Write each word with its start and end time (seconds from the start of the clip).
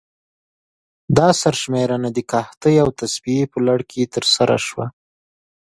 دا 1.17 1.27
سرشمېرنه 1.41 2.09
د 2.13 2.19
قحطۍ 2.31 2.75
او 2.83 2.89
تصفیې 2.99 3.43
په 3.53 3.59
لړ 3.67 3.79
کې 3.89 4.11
ترسره 4.15 4.57
شوه. 4.67 4.85